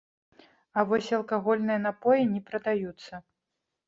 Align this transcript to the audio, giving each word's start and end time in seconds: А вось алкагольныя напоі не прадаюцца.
А 0.77 0.85
вось 0.91 1.09
алкагольныя 1.17 1.79
напоі 1.87 2.23
не 2.31 2.41
прадаюцца. 2.47 3.13